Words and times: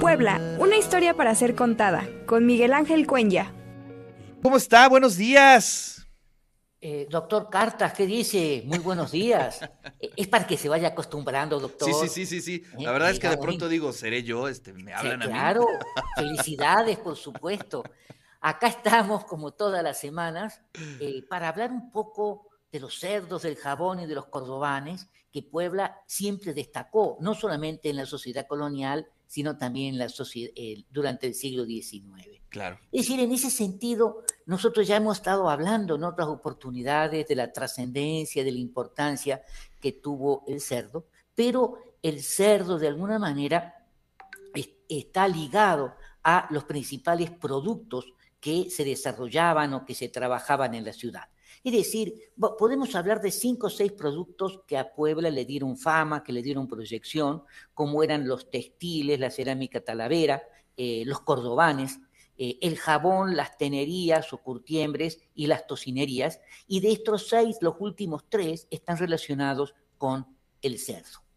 Puebla, 0.00 0.40
una 0.60 0.76
historia 0.76 1.14
para 1.14 1.34
ser 1.34 1.56
contada, 1.56 2.08
con 2.26 2.46
Miguel 2.46 2.72
Ángel 2.72 3.04
Cuenya. 3.04 3.52
¿Cómo 4.40 4.56
está? 4.56 4.88
Buenos 4.88 5.16
días. 5.16 6.06
Eh, 6.80 7.08
doctor 7.10 7.50
Cartas, 7.50 7.94
¿qué 7.94 8.06
dice? 8.06 8.62
Muy 8.64 8.78
buenos 8.78 9.10
días. 9.10 9.60
Eh, 9.98 10.10
es 10.16 10.28
para 10.28 10.46
que 10.46 10.56
se 10.56 10.68
vaya 10.68 10.88
acostumbrando, 10.88 11.58
doctor. 11.58 11.88
Sí, 11.88 12.08
sí, 12.08 12.08
sí, 12.08 12.40
sí, 12.40 12.40
sí. 12.40 12.64
La 12.78 12.92
verdad 12.92 13.10
es 13.10 13.18
que 13.18 13.28
de 13.28 13.38
pronto 13.38 13.68
digo, 13.68 13.92
seré 13.92 14.22
yo, 14.22 14.46
este, 14.46 14.72
me 14.72 14.94
hablan 14.94 15.22
a 15.22 15.26
mí. 15.26 15.32
Claro, 15.32 15.66
felicidades, 16.14 16.96
por 16.98 17.16
supuesto. 17.16 17.82
Acá 18.40 18.68
estamos, 18.68 19.24
como 19.24 19.50
todas 19.50 19.82
las 19.82 19.98
semanas, 19.98 20.60
eh, 21.00 21.24
para 21.28 21.48
hablar 21.48 21.72
un 21.72 21.90
poco 21.90 22.46
de 22.70 22.78
los 22.78 23.00
cerdos, 23.00 23.42
del 23.42 23.56
jabón 23.56 23.98
y 23.98 24.06
de 24.06 24.14
los 24.14 24.26
cordobanes, 24.26 25.08
que 25.32 25.42
Puebla 25.42 26.02
siempre 26.06 26.54
destacó, 26.54 27.16
no 27.20 27.34
solamente 27.34 27.90
en 27.90 27.96
la 27.96 28.06
sociedad 28.06 28.46
colonial, 28.46 29.08
sino 29.28 29.56
también 29.56 29.94
en 29.94 29.98
la 29.98 30.08
sociedad, 30.08 30.52
durante 30.90 31.28
el 31.28 31.34
siglo 31.34 31.64
XIX. 31.64 32.40
Claro. 32.48 32.80
Es 32.90 33.02
decir, 33.02 33.20
en 33.20 33.30
ese 33.30 33.50
sentido, 33.50 34.24
nosotros 34.46 34.88
ya 34.88 34.96
hemos 34.96 35.18
estado 35.18 35.50
hablando 35.50 35.96
en 35.96 36.04
otras 36.04 36.28
oportunidades 36.28 37.28
de 37.28 37.36
la 37.36 37.52
trascendencia, 37.52 38.42
de 38.42 38.52
la 38.52 38.58
importancia 38.58 39.42
que 39.80 39.92
tuvo 39.92 40.44
el 40.48 40.60
cerdo, 40.60 41.06
pero 41.34 41.78
el 42.02 42.22
cerdo 42.22 42.78
de 42.78 42.88
alguna 42.88 43.18
manera 43.18 43.74
está 44.88 45.28
ligado 45.28 45.94
a 46.24 46.48
los 46.50 46.64
principales 46.64 47.30
productos 47.30 48.06
que 48.40 48.70
se 48.70 48.84
desarrollaban 48.84 49.74
o 49.74 49.84
que 49.84 49.94
se 49.94 50.08
trabajaban 50.08 50.74
en 50.74 50.84
la 50.84 50.92
ciudad. 50.92 51.28
Es 51.64 51.72
decir, 51.72 52.14
podemos 52.58 52.94
hablar 52.94 53.20
de 53.20 53.30
cinco 53.30 53.66
o 53.66 53.70
seis 53.70 53.92
productos 53.92 54.60
que 54.66 54.78
a 54.78 54.92
Puebla 54.92 55.30
le 55.30 55.44
dieron 55.44 55.76
fama, 55.76 56.22
que 56.22 56.32
le 56.32 56.42
dieron 56.42 56.68
proyección, 56.68 57.42
como 57.74 58.02
eran 58.02 58.28
los 58.28 58.50
textiles, 58.50 59.18
la 59.18 59.30
cerámica 59.30 59.80
talavera, 59.80 60.42
eh, 60.76 61.02
los 61.04 61.20
cordobanes, 61.20 61.98
eh, 62.36 62.58
el 62.60 62.76
jabón, 62.76 63.36
las 63.36 63.58
tenerías 63.58 64.32
o 64.32 64.38
curtiembres 64.38 65.20
y 65.34 65.48
las 65.48 65.66
tocinerías. 65.66 66.40
Y 66.68 66.80
de 66.80 66.92
estos 66.92 67.28
seis, 67.28 67.56
los 67.60 67.74
últimos 67.80 68.24
tres 68.28 68.68
están 68.70 68.96
relacionados 68.96 69.74
con 69.98 70.26
el 70.62 70.78
cerdo. 70.78 71.28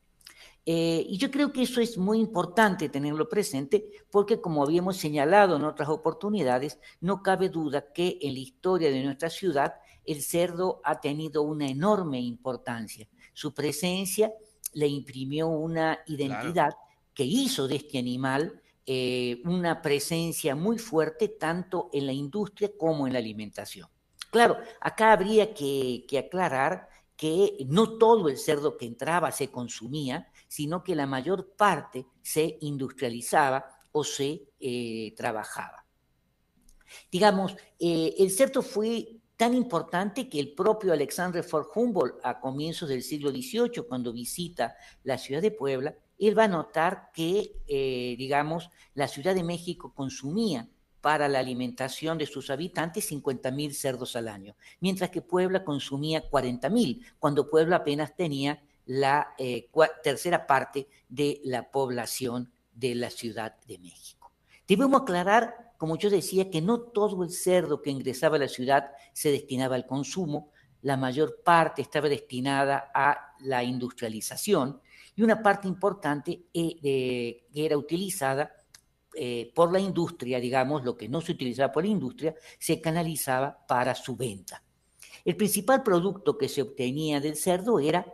Eh, 0.64 1.04
y 1.10 1.18
yo 1.18 1.32
creo 1.32 1.52
que 1.52 1.64
eso 1.64 1.82
es 1.82 1.98
muy 1.98 2.20
importante 2.20 2.88
tenerlo 2.88 3.28
presente 3.28 3.90
porque, 4.12 4.40
como 4.40 4.62
habíamos 4.62 4.98
señalado 4.98 5.56
en 5.56 5.64
otras 5.64 5.90
oportunidades, 5.90 6.80
no 7.00 7.24
cabe 7.24 7.50
duda 7.50 7.92
que 7.94 8.20
en 8.22 8.36
la 8.36 8.40
historia 8.40 8.92
de 8.92 9.04
nuestra 9.04 9.32
ciudad 9.32 9.74
el 10.06 10.22
cerdo 10.22 10.82
ha 10.84 11.00
tenido 11.00 11.44
una 11.44 11.68
enorme 11.68 12.20
importancia. 12.20 13.08
Su 13.34 13.54
presencia 13.54 14.34
le 14.74 14.88
imprimió 14.88 15.48
una 15.48 16.00
identidad 16.08 16.74
que 17.14 17.24
hizo 17.24 17.68
de 17.68 17.76
este 17.76 18.00
animal 18.00 18.62
eh, 18.86 19.42
una 19.46 19.82
presencia 19.82 20.56
muy 20.56 20.80
fuerte 20.80 21.28
tanto 21.28 21.90
en 21.94 22.08
la 22.08 22.14
industria 22.14 22.72
como 22.78 23.06
en 23.06 23.14
la 23.14 23.20
alimentación. 23.20 23.88
Claro, 24.32 24.58
acá 24.80 25.12
habría 25.12 25.54
que, 25.54 26.06
aclarar 26.18 26.90
que 27.16 27.58
no 27.68 27.98
todo 27.98 28.28
el 28.28 28.38
cerdo 28.38 28.78
que 28.78 28.86
entraba 28.86 29.32
se 29.32 29.52
consumía, 29.52 30.32
sino 30.48 30.84
que 30.84 30.96
la 30.96 31.06
mayor 31.06 31.54
parte 31.56 32.08
se 32.22 32.58
industrializaba 32.62 33.66
o 33.92 34.04
se 34.04 34.50
eh, 34.60 35.14
trabajaba. 35.16 35.86
Digamos, 37.12 37.56
eh, 37.80 38.16
el 38.18 38.32
cerdo 38.32 38.62
fue 38.62 39.21
tan 39.42 39.56
importante 39.56 40.30
que 40.30 40.40
el 40.40 40.54
propio 40.54 40.94
Alexandre 40.94 41.42
von 41.42 41.66
Humboldt 41.74 42.20
a 42.24 42.40
comienzos 42.40 42.90
del 42.90 43.02
siglo 43.02 43.32
XVIII, 43.32 43.88
cuando 43.90 44.14
visita 44.14 44.76
la 45.04 45.18
ciudad 45.18 45.42
de 45.42 45.50
Puebla, 45.50 45.96
él 46.20 46.38
va 46.38 46.44
a 46.44 46.48
notar 46.48 47.10
que, 47.12 47.56
eh, 47.68 48.14
digamos, 48.20 48.70
la 48.94 49.08
Ciudad 49.08 49.34
de 49.34 49.44
México 49.44 49.94
consumía 49.96 50.70
para 51.02 51.28
la 51.28 51.40
alimentación 51.40 52.20
de 52.20 52.28
sus 52.28 52.52
habitantes 52.52 53.12
50.000 53.12 53.74
cerdos 53.74 54.16
al 54.16 54.28
año, 54.28 54.56
mientras 54.80 55.10
que 55.10 55.24
Puebla 55.24 55.64
consumía 55.64 56.30
40.000, 56.30 57.04
cuando 57.18 57.50
Puebla 57.50 57.78
apenas 57.78 58.16
tenía 58.16 58.62
la 58.86 59.34
eh, 59.40 59.72
tercera 60.04 60.46
parte 60.46 60.88
de 61.10 61.42
la 61.46 61.72
población 61.72 62.52
de 62.76 62.94
la 62.94 63.10
Ciudad 63.10 63.56
de 63.66 63.80
México. 63.80 64.32
Debemos 64.68 65.02
aclarar 65.02 65.71
como 65.82 65.98
yo 65.98 66.12
decía, 66.12 66.52
que 66.52 66.62
no 66.62 66.80
todo 66.80 67.24
el 67.24 67.32
cerdo 67.32 67.82
que 67.82 67.90
ingresaba 67.90 68.36
a 68.36 68.42
la 68.42 68.48
ciudad 68.48 68.92
se 69.14 69.32
destinaba 69.32 69.74
al 69.74 69.88
consumo, 69.88 70.52
la 70.84 70.96
mayor 70.96 71.42
parte 71.44 71.82
estaba 71.82 72.08
destinada 72.08 72.92
a 72.94 73.34
la 73.40 73.64
industrialización 73.64 74.80
y 75.16 75.24
una 75.24 75.42
parte 75.42 75.68
importante 75.68 76.44
eh, 76.54 77.48
era 77.52 77.80
utilizada 77.80 78.52
eh, 79.16 79.52
por 79.56 79.74
la 79.74 79.80
industria, 79.80 80.40
digamos, 80.40 80.84
lo 80.84 80.96
que 80.96 81.10
no 81.10 81.20
se 81.20 81.32
utilizaba 81.32 81.74
por 81.74 81.84
la 81.84 81.90
industria, 81.90 82.36
se 82.60 82.80
canalizaba 82.80 83.66
para 83.68 83.96
su 83.96 84.16
venta. 84.16 84.64
El 85.26 85.36
principal 85.36 85.82
producto 85.82 86.38
que 86.38 86.48
se 86.48 86.62
obtenía 86.62 87.20
del 87.20 87.36
cerdo 87.36 87.80
era, 87.80 88.06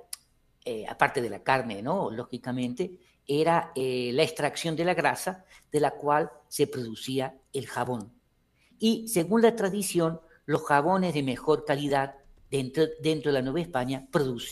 eh, 0.64 0.86
aparte 0.88 1.22
de 1.22 1.30
la 1.30 1.44
carne, 1.44 1.82
¿no? 1.82 2.12
Lógicamente, 2.12 2.98
era 3.28 3.72
eh, 3.76 4.12
la 4.14 4.24
extracción 4.24 4.76
de 4.76 4.86
la 4.86 4.94
grasa 4.94 5.46
de 5.72 5.80
la 5.80 5.92
cual 5.92 6.32
se 6.48 6.68
producía 6.68 7.38
el 7.54 7.68
jabón. 7.68 8.14
Y 8.80 9.08
según 9.08 9.42
la 9.42 9.56
tradición, 9.56 10.22
los 10.46 10.64
jabones 10.64 11.14
de 11.14 11.24
mejor 11.24 11.66
calidad 11.66 12.16
dentro, 12.50 12.86
dentro 13.02 13.32
de 13.32 13.40
la 13.40 13.42
Nueva 13.42 13.62
España 13.62 14.08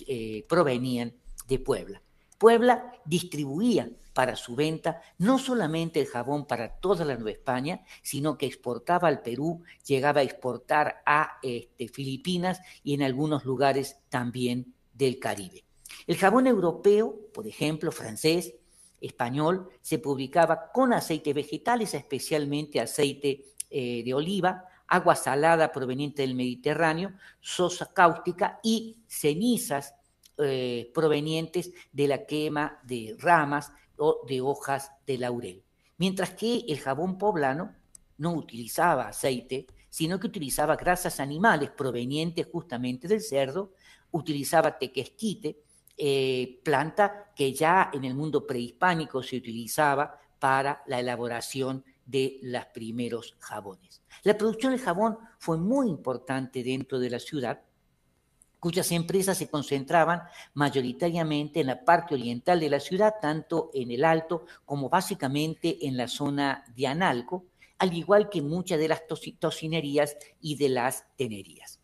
eh, 0.07 0.45
provenían 0.47 1.13
de 1.47 1.59
Puebla. 1.59 2.01
Puebla 2.37 2.91
distribuía 3.05 3.89
para 4.13 4.35
su 4.35 4.55
venta 4.55 5.01
no 5.17 5.37
solamente 5.37 5.99
el 5.99 6.07
jabón 6.07 6.45
para 6.45 6.79
toda 6.79 7.05
la 7.05 7.15
Nueva 7.15 7.31
España, 7.31 7.83
sino 8.01 8.37
que 8.37 8.45
exportaba 8.45 9.07
al 9.07 9.21
Perú, 9.21 9.63
llegaba 9.85 10.21
a 10.21 10.23
exportar 10.23 11.01
a 11.05 11.37
este, 11.43 11.87
Filipinas 11.87 12.59
y 12.83 12.93
en 12.93 13.03
algunos 13.03 13.45
lugares 13.45 13.97
también 14.09 14.73
del 14.93 15.19
Caribe. 15.19 15.65
El 16.07 16.17
jabón 16.17 16.47
europeo, 16.47 17.15
por 17.33 17.47
ejemplo, 17.47 17.91
francés, 17.91 18.55
español 19.01 19.69
se 19.81 19.99
publicaba 19.99 20.71
con 20.71 20.93
aceite 20.93 21.33
vegetales, 21.33 21.93
especialmente 21.93 22.79
aceite 22.79 23.45
eh, 23.69 24.03
de 24.03 24.13
oliva, 24.13 24.65
agua 24.87 25.15
salada 25.15 25.71
proveniente 25.71 26.21
del 26.21 26.35
Mediterráneo, 26.35 27.13
sosa 27.39 27.91
cáustica 27.93 28.59
y 28.63 28.97
cenizas 29.07 29.95
eh, 30.37 30.91
provenientes 30.93 31.71
de 31.91 32.07
la 32.07 32.25
quema 32.25 32.79
de 32.83 33.15
ramas 33.19 33.71
o 33.97 34.21
de 34.27 34.41
hojas 34.41 34.91
de 35.07 35.17
laurel. 35.17 35.63
Mientras 35.97 36.31
que 36.31 36.65
el 36.67 36.79
jabón 36.79 37.17
poblano 37.17 37.73
no 38.17 38.33
utilizaba 38.33 39.07
aceite, 39.07 39.65
sino 39.89 40.19
que 40.19 40.27
utilizaba 40.27 40.75
grasas 40.75 41.19
animales 41.19 41.69
provenientes 41.71 42.47
justamente 42.51 43.07
del 43.07 43.21
cerdo, 43.21 43.71
utilizaba 44.11 44.77
tequesquite, 44.77 45.57
eh, 45.97 46.59
planta 46.63 47.31
que 47.35 47.53
ya 47.53 47.89
en 47.93 48.05
el 48.05 48.15
mundo 48.15 48.45
prehispánico 48.45 49.23
se 49.23 49.37
utilizaba 49.37 50.19
para 50.39 50.83
la 50.87 50.99
elaboración 50.99 51.83
de 52.05 52.39
los 52.43 52.65
primeros 52.67 53.35
jabones. 53.39 54.01
La 54.23 54.37
producción 54.37 54.73
de 54.73 54.79
jabón 54.79 55.17
fue 55.39 55.57
muy 55.57 55.89
importante 55.89 56.63
dentro 56.63 56.99
de 56.99 57.09
la 57.09 57.19
ciudad, 57.19 57.61
cuyas 58.59 58.91
empresas 58.91 59.37
se 59.37 59.49
concentraban 59.49 60.23
mayoritariamente 60.53 61.61
en 61.61 61.67
la 61.67 61.83
parte 61.83 62.15
oriental 62.15 62.59
de 62.59 62.69
la 62.69 62.79
ciudad, 62.79 63.15
tanto 63.21 63.69
en 63.73 63.91
el 63.91 64.03
Alto 64.03 64.45
como 64.65 64.89
básicamente 64.89 65.85
en 65.87 65.97
la 65.97 66.07
zona 66.07 66.63
de 66.75 66.87
Analco, 66.87 67.45
al 67.77 67.93
igual 67.93 68.29
que 68.29 68.41
muchas 68.41 68.79
de 68.79 68.87
las 68.87 69.03
tocinerías 69.39 70.17
y 70.41 70.55
de 70.55 70.69
las 70.69 71.05
tenerías. 71.15 71.79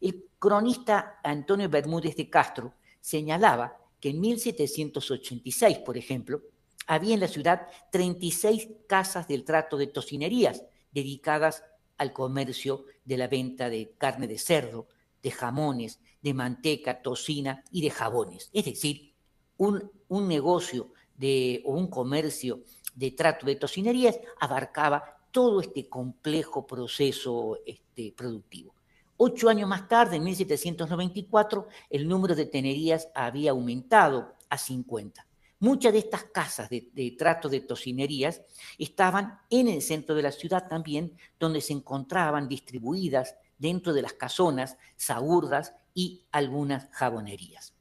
El 0.00 0.24
cronista 0.38 1.20
Antonio 1.22 1.68
Bermúdez 1.68 2.16
de 2.16 2.28
Castro 2.28 2.74
señalaba 3.06 3.78
que 4.00 4.08
en 4.08 4.20
1786, 4.20 5.78
por 5.78 5.96
ejemplo, 5.96 6.42
había 6.88 7.14
en 7.14 7.20
la 7.20 7.28
ciudad 7.28 7.68
36 7.92 8.68
casas 8.88 9.28
del 9.28 9.44
trato 9.44 9.76
de 9.76 9.86
tocinerías 9.86 10.64
dedicadas 10.90 11.62
al 11.98 12.12
comercio 12.12 12.84
de 13.04 13.16
la 13.16 13.28
venta 13.28 13.70
de 13.70 13.94
carne 13.96 14.26
de 14.26 14.38
cerdo, 14.38 14.88
de 15.22 15.30
jamones, 15.30 16.00
de 16.20 16.34
manteca, 16.34 17.00
tocina 17.00 17.62
y 17.70 17.80
de 17.82 17.90
jabones. 17.90 18.50
Es 18.52 18.64
decir, 18.64 19.14
un, 19.56 19.88
negocio 20.26 20.92
de, 21.16 21.62
o 21.64 21.74
un 21.74 21.86
comercio 21.86 22.64
de 22.96 23.12
trato 23.12 23.46
de 23.46 23.54
tocinerías 23.54 24.18
abarcaba 24.40 25.16
todo 25.30 25.60
este 25.60 25.88
complejo 25.88 26.66
proceso 26.66 27.60
este, 27.64 28.12
productivo. 28.16 28.74
Ocho 29.18 29.48
años 29.48 29.68
más 29.68 29.88
tarde, 29.88 30.16
en 30.16 30.24
1794, 30.24 31.68
el 31.88 32.06
número 32.06 32.34
de 32.34 32.44
tenerías 32.44 33.08
había 33.14 33.52
aumentado 33.52 34.34
a 34.50 34.58
50. 34.58 35.26
Muchas 35.58 35.94
de 35.94 36.00
estas 36.00 36.24
casas 36.24 36.68
de, 36.68 37.16
trato 37.18 37.48
de 37.48 37.60
tocinerías 37.60 38.42
estaban 38.76 39.40
en 39.48 39.68
el 39.68 39.80
centro 39.80 40.14
de 40.14 40.22
la 40.22 40.32
ciudad 40.32 40.68
también, 40.68 41.16
donde 41.40 41.62
se 41.62 41.72
encontraban 41.72 42.46
distribuidas 42.46 43.36
dentro 43.56 43.94
de 43.94 44.02
las 44.02 44.12
casonas, 44.12 44.76
saurdas 44.96 45.74
y 45.94 46.26
algunas 46.30 46.90
jabonerías. 46.92 47.72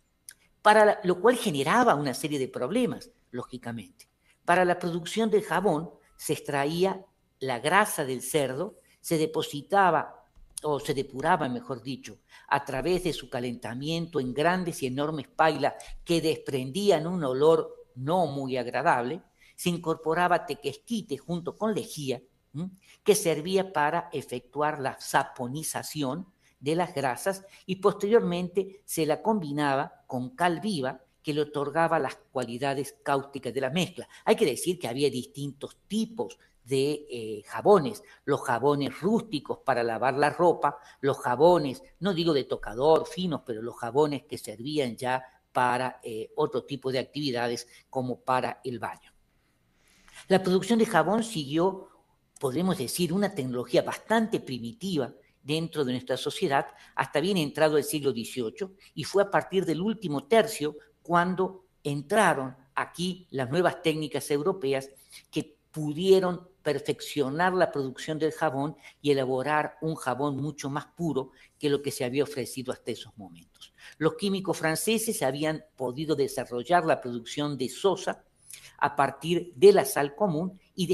Para 0.62 1.02
lo 1.04 1.20
cual 1.20 1.36
generaba 1.36 1.96
una 1.96 2.14
serie 2.14 2.40
de 2.40 2.48
problemas, 2.48 3.12
lógicamente. 3.32 4.08
Para 4.46 4.64
la 4.64 4.80
producción 4.80 5.30
del 5.30 5.44
jabón 5.44 5.92
se 6.16 6.32
extraía 6.32 7.06
la 7.40 7.60
grasa 7.60 8.06
del 8.06 8.22
cerdo, 8.22 8.80
se 9.02 9.18
depositaba 9.18 10.15
o 10.68 10.80
se 10.80 10.96
depuraba, 10.96 11.48
mejor 11.48 11.84
dicho, 11.84 12.18
a 12.48 12.66
través 12.66 13.04
de 13.04 13.14
su 13.14 13.30
calentamiento 13.30 14.20
en 14.20 14.34
grandes 14.34 14.82
y 14.82 14.88
enormes 14.88 15.28
pailas 15.28 15.76
que 16.04 16.22
desprendían 16.22 17.06
un 17.06 17.24
olor 17.24 17.92
no 17.94 18.26
muy 18.26 18.58
agradable, 18.58 19.22
se 19.56 19.70
incorporaba 19.70 20.46
tequesquite 20.46 21.18
junto 21.18 21.56
con 21.56 21.76
lejía, 21.76 22.22
que 23.04 23.16
servía 23.16 23.74
para 23.74 24.10
efectuar 24.12 24.80
la 24.80 25.00
saponización 25.00 26.28
de 26.60 26.76
las 26.76 26.96
grasas 26.96 27.46
y 27.66 27.76
posteriormente 27.76 28.82
se 28.86 29.06
la 29.06 29.22
combinaba 29.22 30.04
con 30.08 30.36
cal 30.36 30.62
viva 30.62 31.02
que 31.22 31.34
le 31.34 31.42
otorgaba 31.42 32.00
las 32.00 32.16
cualidades 32.32 32.96
cáusticas 33.04 33.54
de 33.54 33.62
la 33.62 33.70
mezcla. 33.70 34.08
Hay 34.24 34.36
que 34.36 34.46
decir 34.46 34.80
que 34.80 34.88
había 34.88 35.10
distintos 35.10 35.78
tipos 35.88 36.40
de 36.66 37.06
eh, 37.10 37.44
jabones, 37.46 38.04
los 38.26 38.42
jabones 38.42 39.00
rústicos 39.00 39.60
para 39.60 39.84
lavar 39.84 40.16
la 40.16 40.32
ropa, 40.32 40.78
los 41.02 41.18
jabones, 41.20 41.82
no 42.00 42.14
digo 42.14 42.34
de 42.34 42.44
tocador, 42.44 43.08
finos, 43.08 43.42
pero 43.46 43.62
los 43.62 43.76
jabones 43.78 44.24
que 44.24 44.38
servían 44.38 44.98
ya 44.98 45.24
para 45.52 46.00
eh, 46.04 46.32
otro 46.36 46.66
tipo 46.66 46.92
de 46.92 47.00
actividades 47.00 47.68
como 47.90 48.20
para 48.20 48.60
el 48.64 48.80
baño. 48.80 49.14
La 50.28 50.42
producción 50.42 50.80
de 50.80 50.86
jabón 50.86 51.24
siguió, 51.24 51.88
podemos 52.40 52.78
decir, 52.78 53.14
una 53.14 53.34
tecnología 53.34 53.84
bastante 53.84 54.40
primitiva 54.40 55.14
dentro 55.44 55.86
de 55.86 55.94
nuestra 55.94 56.18
sociedad 56.18 56.66
hasta 56.96 57.20
bien 57.20 57.38
entrado 57.38 57.78
el 57.78 57.84
siglo 57.84 58.12
XVIII 58.12 58.76
y 58.96 59.04
fue 59.04 59.22
a 59.22 59.30
partir 59.30 59.66
del 59.66 59.80
último 59.80 60.26
tercio 60.26 60.76
cuando 61.04 61.68
entraron 61.84 62.56
aquí 62.74 63.28
las 63.30 63.50
nuevas 63.52 63.84
técnicas 63.84 64.30
europeas 64.32 64.90
que 65.30 65.56
pudieron 65.72 66.50
perfeccionar 66.66 67.54
la 67.54 67.72
producción 67.72 68.18
del 68.18 68.32
jabón 68.32 68.76
y 69.00 69.12
elaborar 69.12 69.78
un 69.82 69.94
jabón 69.94 70.38
mucho 70.38 70.68
más 70.68 70.88
puro 70.88 71.30
que 71.60 71.70
lo 71.70 71.84
que 71.84 71.92
se 71.92 72.04
había 72.04 72.24
ofrecido 72.24 72.74
hasta 72.74 72.90
esos 72.90 73.16
momentos. 73.18 73.72
Los 74.00 74.16
químicos 74.16 74.58
franceses 74.58 75.22
habían 75.22 75.64
podido 75.76 76.16
desarrollar 76.16 76.84
la 76.84 77.00
producción 77.00 77.56
de 77.56 77.70
sosa 77.70 78.24
a 78.80 78.96
partir 78.96 79.54
de 79.56 79.74
la 79.74 79.86
sal 79.86 80.16
común 80.16 80.60
y, 80.74 80.92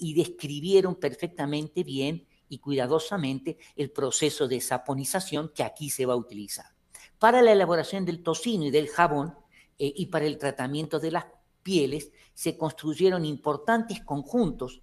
y 0.00 0.14
describieron 0.14 0.96
perfectamente 0.96 1.84
bien 1.84 2.26
y 2.48 2.58
cuidadosamente 2.58 3.56
el 3.76 3.92
proceso 3.92 4.48
de 4.48 4.60
saponización 4.60 5.52
que 5.54 5.62
aquí 5.62 5.90
se 5.90 6.06
va 6.06 6.14
a 6.14 6.16
utilizar. 6.16 6.66
Para 7.20 7.40
la 7.40 7.52
elaboración 7.52 8.04
del 8.04 8.20
tocino 8.20 8.64
y 8.64 8.72
del 8.72 8.88
jabón 8.88 9.36
eh, 9.78 9.92
y 9.94 10.06
para 10.06 10.26
el 10.26 10.38
tratamiento 10.38 10.98
de 10.98 11.12
las 11.12 11.26
pieles 11.62 12.10
se 12.34 12.58
construyeron 12.58 13.24
importantes 13.24 14.00
conjuntos 14.00 14.82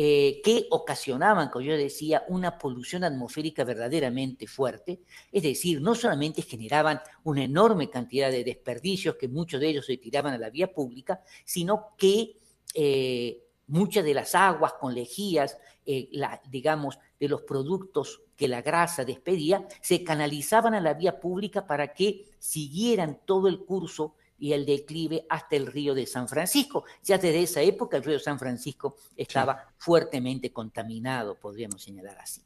eh, 0.00 0.40
que 0.44 0.66
ocasionaban, 0.70 1.48
como 1.48 1.64
yo 1.64 1.76
decía, 1.76 2.24
una 2.28 2.56
polución 2.56 3.02
atmosférica 3.02 3.64
verdaderamente 3.64 4.46
fuerte. 4.46 5.00
Es 5.32 5.42
decir, 5.42 5.80
no 5.80 5.96
solamente 5.96 6.42
generaban 6.42 7.00
una 7.24 7.42
enorme 7.42 7.90
cantidad 7.90 8.30
de 8.30 8.44
desperdicios 8.44 9.16
que 9.16 9.26
muchos 9.26 9.60
de 9.60 9.70
ellos 9.70 9.86
se 9.86 9.96
tiraban 9.96 10.34
a 10.34 10.38
la 10.38 10.50
vía 10.50 10.72
pública, 10.72 11.20
sino 11.44 11.96
que 11.96 12.36
eh, 12.74 13.42
muchas 13.66 14.04
de 14.04 14.14
las 14.14 14.36
aguas 14.36 14.74
con 14.74 14.94
lejías, 14.94 15.58
eh, 15.84 16.08
digamos, 16.48 16.98
de 17.18 17.28
los 17.28 17.42
productos 17.42 18.22
que 18.36 18.46
la 18.46 18.62
grasa 18.62 19.04
despedía, 19.04 19.66
se 19.80 20.04
canalizaban 20.04 20.74
a 20.74 20.80
la 20.80 20.94
vía 20.94 21.18
pública 21.18 21.66
para 21.66 21.92
que 21.92 22.24
siguieran 22.38 23.18
todo 23.24 23.48
el 23.48 23.64
curso 23.64 24.14
y 24.38 24.52
el 24.52 24.64
declive 24.64 25.26
hasta 25.28 25.56
el 25.56 25.66
río 25.66 25.94
de 25.94 26.06
San 26.06 26.28
Francisco. 26.28 26.84
Ya 27.02 27.18
desde 27.18 27.42
esa 27.42 27.62
época 27.62 27.96
el 27.96 28.04
río 28.04 28.14
de 28.14 28.20
San 28.20 28.38
Francisco 28.38 28.96
estaba 29.16 29.72
fuertemente 29.76 30.52
contaminado, 30.52 31.38
podríamos 31.38 31.82
señalar 31.82 32.18
así. 32.18 32.42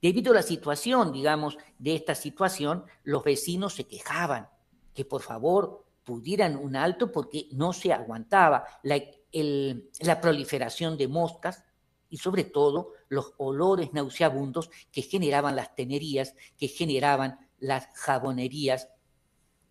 Debido 0.00 0.32
a 0.32 0.36
la 0.36 0.42
situación, 0.42 1.12
digamos, 1.12 1.56
de 1.78 1.94
esta 1.94 2.14
situación, 2.14 2.84
los 3.04 3.24
vecinos 3.24 3.74
se 3.74 3.84
quejaban 3.84 4.48
que 4.94 5.04
por 5.04 5.22
favor 5.22 5.84
pudieran 6.04 6.56
un 6.56 6.76
alto 6.76 7.12
porque 7.12 7.48
no 7.52 7.72
se 7.72 7.92
aguantaba 7.92 8.64
la, 8.82 9.00
la 10.00 10.20
proliferación 10.20 10.96
de 10.96 11.08
moscas 11.08 11.64
y 12.10 12.16
sobre 12.16 12.44
todo 12.44 12.92
los 13.08 13.34
olores 13.36 13.92
nauseabundos 13.92 14.70
que 14.90 15.02
generaban 15.02 15.56
las 15.56 15.74
tenerías, 15.74 16.34
que 16.56 16.68
generaban 16.68 17.38
las 17.58 17.88
jabonerías 17.94 18.88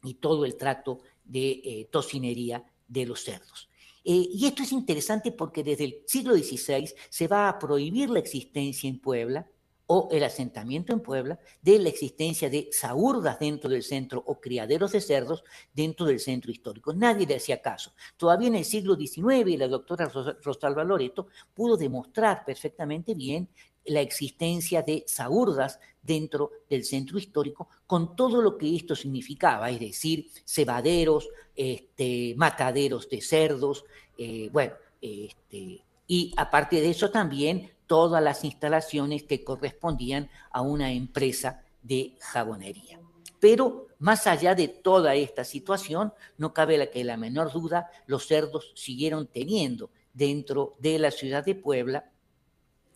y 0.04 0.16
todo 0.16 0.46
el 0.46 0.56
trato 0.58 1.00
de 1.28 1.62
eh, 1.64 1.90
tocinería 1.92 2.64
de 2.88 3.06
los 3.06 3.22
cerdos. 3.24 3.70
Eh, 4.04 4.30
y 4.34 4.46
esto 4.46 4.64
es 4.64 4.72
interesante 4.72 5.32
porque 5.32 5.64
desde 5.64 5.84
el 5.84 6.04
siglo 6.06 6.34
XVI 6.34 6.90
se 7.10 7.28
va 7.28 7.50
a 7.50 7.60
prohibir 7.60 8.10
la 8.10 8.20
existencia 8.20 8.90
en 8.90 9.00
Puebla 9.00 9.48
o 9.88 10.10
el 10.12 10.24
asentamiento 10.24 10.94
en 10.94 11.00
Puebla 11.00 11.40
de 11.62 11.80
la 11.80 11.90
existencia 11.90 12.50
de 12.50 12.70
saurdas 12.72 13.40
dentro 13.40 13.70
del 13.70 13.84
centro 13.84 14.24
o 14.26 14.40
criaderos 14.40 14.92
de 14.92 15.02
cerdos 15.02 15.44
dentro 15.74 16.06
del 16.06 16.20
centro 16.20 16.52
histórico. 16.52 16.94
Nadie 16.94 17.26
le 17.26 17.36
hacía 17.36 17.62
caso. 17.62 17.94
Todavía 18.18 18.50
en 18.50 18.56
el 18.56 18.66
siglo 18.66 18.96
XIX 18.96 19.58
la 19.58 19.68
doctora 19.68 20.10
Rosalba 20.44 20.84
Loreto 20.84 21.28
pudo 21.54 21.78
demostrar 21.78 22.44
perfectamente 22.46 23.14
bien 23.14 23.50
la 23.88 24.02
existencia 24.02 24.82
de 24.82 25.04
saurdas 25.08 25.80
dentro 26.02 26.52
del 26.70 26.86
centro 26.86 27.18
histórico, 27.18 27.68
con 27.86 28.16
todo 28.16 28.42
lo 28.42 28.58
que 28.58 28.76
esto 28.76 28.96
significaba, 28.96 29.70
es 29.70 29.80
decir, 29.80 30.30
cebaderos, 30.46 31.30
este, 31.56 32.34
mataderos 32.38 33.10
de 33.10 33.22
cerdos, 33.22 33.84
eh, 34.18 34.50
bueno, 34.52 34.74
este, 35.02 35.84
y 36.08 36.34
aparte 36.38 36.82
de 36.82 36.90
eso 36.90 37.12
también 37.12 37.72
todas 37.88 38.24
las 38.24 38.44
instalaciones 38.44 39.24
que 39.24 39.44
correspondían 39.44 40.30
a 40.52 40.62
una 40.62 40.92
empresa 40.92 41.64
de 41.82 42.16
jabonería. 42.20 43.00
Pero 43.40 43.88
más 44.00 44.28
allá 44.28 44.56
de 44.56 44.68
toda 44.68 45.16
esta 45.16 45.44
situación, 45.44 46.14
no 46.38 46.54
cabe 46.54 46.90
que 46.90 47.04
la 47.04 47.18
menor 47.18 47.52
duda, 47.52 47.90
los 48.06 48.28
cerdos 48.28 48.72
siguieron 48.76 49.28
teniendo 49.28 49.90
dentro 50.14 50.76
de 50.80 51.00
la 51.00 51.12
ciudad 51.12 51.46
de 51.46 51.56
Puebla 51.56 52.12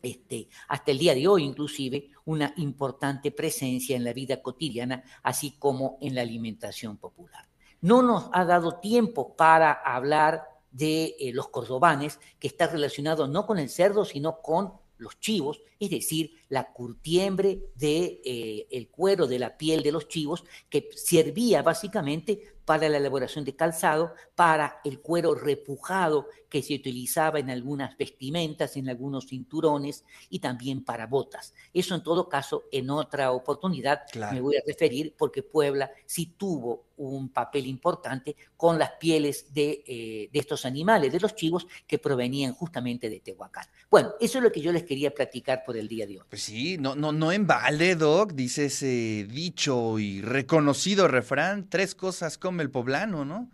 este, 0.01 0.47
hasta 0.67 0.91
el 0.91 0.97
día 0.97 1.15
de 1.15 1.27
hoy 1.27 1.43
inclusive, 1.43 2.09
una 2.25 2.53
importante 2.57 3.31
presencia 3.31 3.95
en 3.95 4.03
la 4.03 4.13
vida 4.13 4.41
cotidiana, 4.41 5.03
así 5.23 5.51
como 5.57 5.97
en 6.01 6.15
la 6.15 6.21
alimentación 6.21 6.97
popular. 6.97 7.47
No 7.81 8.01
nos 8.01 8.29
ha 8.33 8.45
dado 8.45 8.79
tiempo 8.79 9.35
para 9.35 9.71
hablar 9.71 10.43
de 10.71 11.15
eh, 11.19 11.31
los 11.33 11.49
cordobanes, 11.49 12.19
que 12.39 12.47
está 12.47 12.67
relacionado 12.67 13.27
no 13.27 13.45
con 13.45 13.59
el 13.59 13.69
cerdo, 13.69 14.05
sino 14.05 14.41
con 14.41 14.73
los 14.97 15.19
chivos, 15.19 15.61
es 15.79 15.89
decir, 15.89 16.31
la 16.47 16.71
curtiembre 16.71 17.71
del 17.75 18.19
de, 18.19 18.21
eh, 18.23 18.67
el 18.69 18.89
cuero 18.89 19.25
de 19.25 19.39
la 19.39 19.57
piel 19.57 19.81
de 19.81 19.91
los 19.91 20.07
chivos, 20.07 20.43
que 20.69 20.89
servía 20.95 21.63
básicamente 21.63 22.55
para 22.71 22.87
la 22.87 22.99
elaboración 22.99 23.43
de 23.43 23.53
calzado, 23.53 24.13
para 24.33 24.79
el 24.85 25.01
cuero 25.01 25.35
repujado 25.35 26.29
que 26.47 26.63
se 26.63 26.73
utilizaba 26.73 27.37
en 27.37 27.49
algunas 27.49 27.97
vestimentas, 27.97 28.77
en 28.77 28.87
algunos 28.87 29.27
cinturones 29.27 30.05
y 30.29 30.39
también 30.39 30.85
para 30.85 31.05
botas. 31.05 31.53
Eso 31.73 31.95
en 31.95 32.01
todo 32.01 32.29
caso, 32.29 32.63
en 32.71 32.89
otra 32.89 33.33
oportunidad 33.33 34.03
me 34.31 34.39
voy 34.39 34.55
a 34.55 34.63
referir 34.65 35.15
porque 35.17 35.43
Puebla 35.43 35.91
sí 36.05 36.27
tuvo 36.37 36.85
un 37.09 37.29
papel 37.29 37.67
importante 37.67 38.35
con 38.57 38.77
las 38.77 38.91
pieles 38.99 39.53
de, 39.53 39.83
eh, 39.85 40.29
de, 40.31 40.39
estos 40.39 40.65
animales, 40.65 41.11
de 41.11 41.19
los 41.19 41.35
chivos 41.35 41.67
que 41.87 41.97
provenían 41.97 42.53
justamente 42.53 43.09
de 43.09 43.19
Tehuacán. 43.19 43.65
Bueno, 43.89 44.11
eso 44.19 44.37
es 44.37 44.43
lo 44.43 44.51
que 44.51 44.61
yo 44.61 44.71
les 44.71 44.83
quería 44.83 45.11
platicar 45.13 45.63
por 45.65 45.77
el 45.77 45.87
día 45.87 46.05
de 46.05 46.19
hoy. 46.19 46.25
Pues 46.29 46.43
sí, 46.43 46.77
no, 46.77 46.95
no, 46.95 47.11
no 47.11 47.31
en 47.31 47.47
balde, 47.47 47.95
Doc, 47.95 48.33
dice 48.33 48.65
ese 48.65 49.25
dicho 49.29 49.99
y 49.99 50.21
reconocido 50.21 51.07
refrán, 51.07 51.69
tres 51.69 51.95
cosas 51.95 52.37
come 52.37 52.63
el 52.63 52.69
poblano, 52.69 53.25
¿no? 53.25 53.49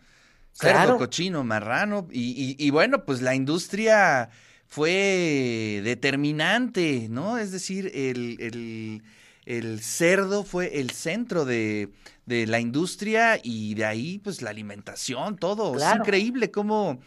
Cerdo, 0.53 0.97
cochino, 0.97 1.43
marrano, 1.43 2.07
y, 2.11 2.69
bueno, 2.71 3.05
pues 3.05 3.21
la 3.21 3.35
industria 3.35 4.29
fue 4.65 5.81
determinante, 5.83 7.07
¿no? 7.09 7.37
Es 7.37 7.51
decir, 7.51 7.91
el, 7.93 9.01
cerdo 9.81 10.43
fue 10.43 10.79
el 10.79 10.89
centro 10.89 11.45
de, 11.45 11.89
la 12.27 12.59
industria 12.59 13.39
y 13.41 13.73
de 13.73 13.85
ahí, 13.85 14.19
pues 14.19 14.41
la 14.41 14.49
alimentación, 14.49 15.37
todo. 15.37 15.75
Es 15.75 15.95
increíble 15.95 16.51
cómo 16.51 16.99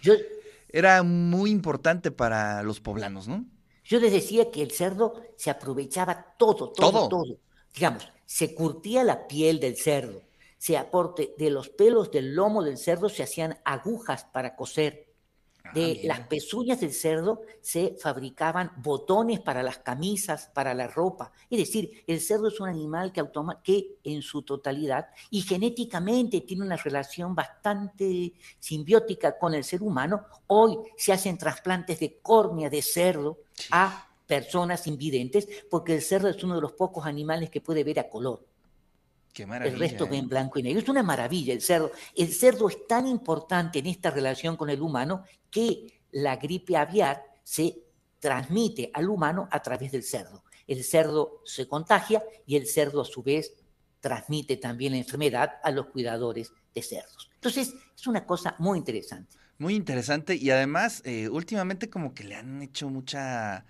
era 0.68 1.02
muy 1.02 1.50
importante 1.50 2.10
para 2.10 2.62
los 2.62 2.80
poblanos, 2.80 3.28
¿no? 3.28 3.44
Yo 3.84 3.98
les 3.98 4.12
decía 4.12 4.50
que 4.50 4.62
el 4.62 4.70
cerdo 4.70 5.20
se 5.36 5.50
aprovechaba 5.50 6.34
todo, 6.38 6.70
todo, 6.70 7.08
todo. 7.08 7.38
Digamos, 7.74 8.08
se 8.24 8.54
curtía 8.54 9.04
la 9.04 9.26
piel 9.26 9.58
del 9.60 9.76
cerdo, 9.76 10.22
se 10.58 10.76
aporte 10.76 11.34
de 11.36 11.50
los 11.50 11.68
pelos 11.68 12.10
del 12.10 12.34
lomo 12.34 12.62
del 12.62 12.78
cerdo 12.78 13.08
se 13.08 13.22
hacían 13.22 13.58
agujas 13.64 14.24
para 14.24 14.54
coser. 14.54 15.09
Ah, 15.70 15.74
de 15.74 16.00
las 16.04 16.20
pezuñas 16.20 16.80
del 16.80 16.92
cerdo 16.92 17.42
se 17.60 17.96
fabricaban 18.00 18.72
botones 18.76 19.40
para 19.40 19.62
las 19.62 19.78
camisas, 19.78 20.50
para 20.52 20.74
la 20.74 20.88
ropa. 20.88 21.32
Es 21.48 21.58
decir, 21.58 22.04
el 22.06 22.20
cerdo 22.20 22.48
es 22.48 22.60
un 22.60 22.68
animal 22.68 23.12
que, 23.12 23.24
que 23.62 23.98
en 24.04 24.22
su 24.22 24.42
totalidad 24.42 25.08
y 25.30 25.42
genéticamente 25.42 26.40
tiene 26.40 26.64
una 26.64 26.76
relación 26.76 27.34
bastante 27.34 28.32
simbiótica 28.58 29.38
con 29.38 29.54
el 29.54 29.64
ser 29.64 29.82
humano. 29.82 30.26
Hoy 30.48 30.76
se 30.96 31.12
hacen 31.12 31.38
trasplantes 31.38 32.00
de 32.00 32.18
córnea 32.20 32.68
de 32.68 32.82
cerdo 32.82 33.38
a 33.70 34.08
personas 34.26 34.86
invidentes 34.86 35.48
porque 35.70 35.94
el 35.94 36.02
cerdo 36.02 36.28
es 36.28 36.42
uno 36.42 36.56
de 36.56 36.60
los 36.60 36.72
pocos 36.72 37.06
animales 37.06 37.50
que 37.50 37.60
puede 37.60 37.84
ver 37.84 38.00
a 38.00 38.08
color. 38.08 38.49
El 39.36 39.78
resto 39.78 40.06
ve 40.06 40.18
en 40.18 40.24
¿eh? 40.24 40.28
blanco 40.28 40.58
y 40.58 40.62
negro. 40.62 40.80
Es 40.80 40.88
una 40.88 41.02
maravilla 41.02 41.52
el 41.52 41.60
cerdo. 41.60 41.92
El 42.14 42.32
cerdo 42.32 42.68
es 42.68 42.86
tan 42.86 43.06
importante 43.06 43.78
en 43.78 43.86
esta 43.86 44.10
relación 44.10 44.56
con 44.56 44.70
el 44.70 44.82
humano 44.82 45.24
que 45.50 46.00
la 46.12 46.36
gripe 46.36 46.76
aviar 46.76 47.22
se 47.42 47.76
transmite 48.18 48.90
al 48.92 49.08
humano 49.08 49.48
a 49.50 49.62
través 49.62 49.92
del 49.92 50.02
cerdo. 50.02 50.44
El 50.66 50.84
cerdo 50.84 51.42
se 51.44 51.66
contagia 51.66 52.22
y 52.46 52.56
el 52.56 52.66
cerdo 52.66 53.00
a 53.00 53.04
su 53.04 53.22
vez 53.22 53.52
transmite 54.00 54.56
también 54.56 54.92
la 54.92 54.98
enfermedad 54.98 55.58
a 55.62 55.70
los 55.70 55.86
cuidadores 55.86 56.52
de 56.74 56.82
cerdos. 56.82 57.30
Entonces, 57.34 57.74
es 57.96 58.06
una 58.06 58.24
cosa 58.24 58.54
muy 58.58 58.78
interesante. 58.78 59.36
Muy 59.58 59.74
interesante 59.74 60.36
y 60.36 60.50
además, 60.50 61.02
eh, 61.04 61.28
últimamente 61.28 61.90
como 61.90 62.14
que 62.14 62.24
le 62.24 62.34
han 62.34 62.62
hecho 62.62 62.88
mucha 62.88 63.66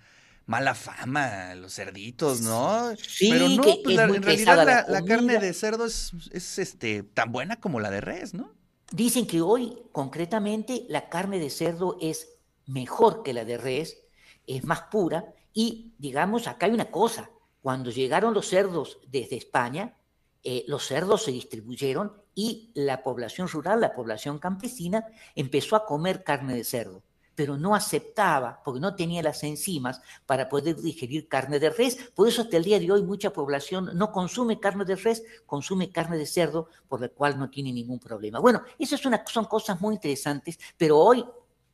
mala 0.51 0.75
fama 0.75 1.55
los 1.55 1.73
cerditos, 1.73 2.41
¿no? 2.41 2.93
Sí, 2.97 3.29
Pero 3.31 3.47
no, 3.47 3.63
pues 3.83 3.97
en 3.97 4.21
realidad 4.21 4.85
la, 4.85 5.01
carne 5.05 5.39
de 5.39 5.53
cerdo 5.53 5.85
es, 5.85 6.11
es, 6.31 6.59
este, 6.59 7.03
tan 7.03 7.31
buena 7.31 7.61
como 7.61 7.79
la 7.79 7.89
de 7.89 8.01
res, 8.01 8.33
¿no? 8.33 8.51
Dicen 8.91 9.25
que 9.25 9.39
hoy, 9.39 9.77
concretamente, 9.93 10.85
la 10.89 11.07
carne 11.07 11.39
de 11.39 11.49
cerdo 11.49 11.97
es 12.01 12.27
mejor 12.65 13.23
que 13.23 13.31
la 13.31 13.45
de 13.45 13.57
res, 13.57 13.97
es 14.45 14.65
más 14.65 14.81
pura 14.91 15.33
y, 15.53 15.93
digamos, 15.97 16.47
acá 16.47 16.65
hay 16.65 16.73
una 16.73 16.91
cosa, 16.91 17.31
cuando 17.61 17.89
llegaron 17.89 18.33
los 18.33 18.49
cerdos 18.49 18.99
desde 19.07 19.37
España, 19.37 19.95
eh, 20.43 20.65
los 20.67 20.85
cerdos 20.85 21.23
se 21.23 21.31
distribuyeron 21.31 22.21
y 22.35 22.71
la 22.75 23.03
población 23.03 23.47
rural, 23.47 23.79
la 23.79 23.93
población 23.93 24.37
campesina, 24.37 25.05
empezó 25.33 25.77
a 25.77 25.85
comer 25.85 26.25
carne 26.25 26.55
de 26.55 26.65
cerdo 26.65 27.03
pero 27.35 27.57
no 27.57 27.75
aceptaba, 27.75 28.61
porque 28.63 28.79
no 28.79 28.95
tenía 28.95 29.23
las 29.23 29.43
enzimas 29.43 30.01
para 30.25 30.49
poder 30.49 30.75
digerir 30.75 31.27
carne 31.27 31.59
de 31.59 31.69
res. 31.69 31.97
Por 32.13 32.27
eso 32.27 32.43
hasta 32.43 32.57
el 32.57 32.63
día 32.63 32.79
de 32.79 32.91
hoy 32.91 33.03
mucha 33.03 33.31
población 33.31 33.91
no 33.93 34.11
consume 34.11 34.59
carne 34.59 34.85
de 34.85 34.95
res, 34.95 35.23
consume 35.45 35.91
carne 35.91 36.17
de 36.17 36.25
cerdo, 36.25 36.67
por 36.87 37.01
la 37.01 37.09
cual 37.09 37.39
no 37.39 37.49
tiene 37.49 37.71
ningún 37.71 37.99
problema. 37.99 38.39
Bueno, 38.39 38.61
esas 38.77 38.99
son 38.99 39.45
cosas 39.45 39.79
muy 39.81 39.95
interesantes, 39.95 40.59
pero 40.77 40.97
hoy 40.97 41.25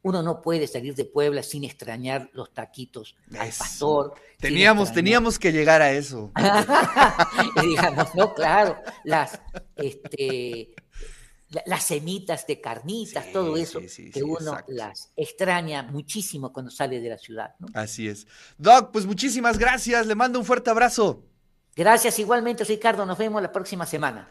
uno 0.04 0.24
no 0.24 0.42
puede 0.42 0.68
salir 0.68 0.96
de 0.96 1.06
Puebla 1.06 1.44
sin 1.44 1.64
extrañar 1.64 2.30
los 2.34 2.54
taquitos 2.54 3.16
al 3.38 3.50
pastor. 3.50 4.14
Teníamos, 4.40 4.94
teníamos 4.94 5.38
que 5.38 5.52
llegar 5.52 5.82
a 5.82 5.92
eso. 5.92 6.32
digamos, 7.62 8.16
no, 8.16 8.34
claro, 8.34 8.78
las, 9.04 9.42
este, 9.76 10.74
las 11.66 11.84
semitas 11.86 12.46
de 12.46 12.60
carnitas, 12.60 13.32
todo 13.32 13.56
eso, 13.56 13.80
que 14.14 14.24
uno 14.24 14.58
las 14.68 15.12
extraña 15.16 15.84
muchísimo 15.84 16.52
cuando 16.52 16.72
sale 16.72 17.00
de 17.00 17.10
la 17.10 17.18
ciudad. 17.18 17.56
Así 17.74 18.08
es. 18.08 18.28
Doc, 18.58 18.92
pues 18.92 19.06
muchísimas 19.06 19.58
gracias, 19.58 20.06
le 20.08 20.16
mando 20.16 20.40
un 20.40 20.46
fuerte 20.46 20.70
abrazo. 20.70 21.24
Gracias 21.76 22.20
igualmente, 22.20 22.64
Ricardo, 22.64 23.06
nos 23.06 23.18
vemos 23.18 23.42
la 23.42 23.52
próxima 23.52 23.86
semana. 23.86 24.28